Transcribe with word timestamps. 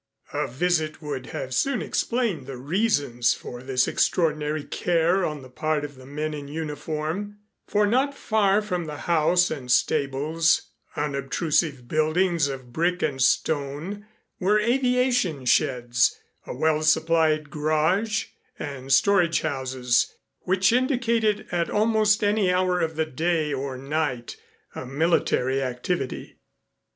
A 0.33 0.47
visit 0.47 0.99
would 0.99 1.27
have 1.27 1.53
soon 1.53 1.83
explained 1.83 2.47
the 2.47 2.57
reasons 2.57 3.35
for 3.35 3.61
this 3.61 3.87
extraordinary 3.87 4.63
care 4.63 5.23
on 5.23 5.43
the 5.43 5.47
part 5.49 5.85
of 5.85 5.93
the 5.93 6.07
men 6.07 6.33
in 6.33 6.47
uniform, 6.47 7.37
for 7.67 7.85
not 7.85 8.15
far 8.17 8.63
from 8.63 8.85
the 8.85 8.97
house 9.05 9.51
and 9.51 9.71
stables, 9.71 10.71
unobtrusive 10.95 11.87
buildings 11.87 12.47
of 12.47 12.73
brick 12.73 13.03
and 13.03 13.21
stone, 13.21 14.07
were 14.39 14.59
aviation 14.59 15.45
sheds, 15.45 16.17
a 16.47 16.55
well 16.55 16.81
supplied 16.81 17.51
garage 17.51 18.25
and 18.57 18.91
storage 18.91 19.41
houses, 19.41 20.11
which 20.39 20.73
indicated 20.73 21.45
at 21.51 21.69
almost 21.69 22.23
any 22.23 22.51
hour 22.51 22.79
of 22.79 22.95
the 22.95 23.05
day 23.05 23.53
or 23.53 23.77
night 23.77 24.35
a 24.73 24.83
military 24.83 25.61
activity. 25.61 26.37